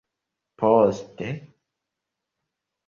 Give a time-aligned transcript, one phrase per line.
[0.59, 1.29] Poste?